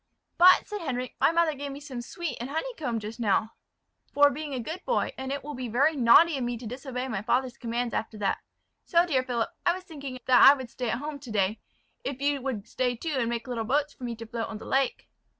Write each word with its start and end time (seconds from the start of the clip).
"But," 0.39 0.67
said 0.67 0.81
Henric, 0.81 1.13
"my 1.21 1.31
mother 1.31 1.53
gave 1.53 1.71
me 1.71 1.79
some 1.79 2.01
sweet 2.01 2.35
and 2.41 2.49
honeycomb 2.49 2.99
just 2.99 3.19
now, 3.19 3.51
for 4.11 4.31
being 4.31 4.51
a 4.55 4.59
good 4.59 4.83
boy; 4.83 5.13
and 5.15 5.31
it 5.31 5.43
will 5.43 5.53
be 5.53 5.67
very 5.67 5.95
naughty 5.95 6.39
of 6.39 6.43
me 6.43 6.57
to 6.57 6.65
disobey 6.65 7.07
my 7.07 7.21
father's 7.21 7.55
commands 7.55 7.93
after 7.93 8.17
that. 8.17 8.39
So, 8.83 9.05
dear 9.05 9.21
Philip, 9.21 9.51
I 9.63 9.75
was 9.75 9.83
thinking 9.83 10.17
that 10.25 10.41
I 10.41 10.55
would 10.55 10.71
stay 10.71 10.89
at 10.89 10.97
home 10.97 11.19
to 11.19 11.29
day, 11.29 11.59
if 12.03 12.19
you 12.19 12.41
would 12.41 12.67
stay 12.67 12.95
too, 12.95 13.13
and 13.19 13.29
make 13.29 13.47
little 13.47 13.63
boats 13.63 13.93
for 13.93 14.03
me 14.03 14.15
to 14.15 14.25
float 14.25 14.47
on 14.47 14.57
the 14.57 14.65
lake." 14.65 15.07